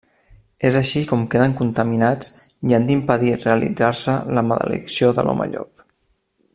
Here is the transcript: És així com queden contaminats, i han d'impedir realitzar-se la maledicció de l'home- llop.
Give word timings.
És 0.69 0.77
així 0.79 1.01
com 1.11 1.25
queden 1.33 1.53
contaminats, 1.59 2.31
i 2.71 2.77
han 2.77 2.89
d'impedir 2.89 3.35
realitzar-se 3.43 4.17
la 4.39 4.45
maledicció 4.53 5.13
de 5.19 5.27
l'home- 5.29 5.51
llop. 5.55 5.87